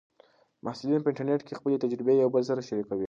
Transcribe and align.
محصلین 0.65 1.01
په 1.03 1.09
انټرنیټ 1.11 1.41
کې 1.45 1.57
خپلې 1.59 1.81
تجربې 1.83 2.13
یو 2.21 2.29
بل 2.35 2.43
سره 2.49 2.61
شریکوي. 2.69 2.99